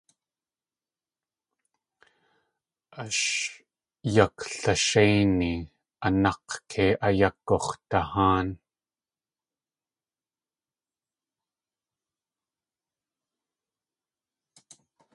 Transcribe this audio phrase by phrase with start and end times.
[3.03, 3.25] Ash
[4.15, 5.53] yaklashéini
[6.05, 8.47] a nák̲ kei ayagux̲daháan.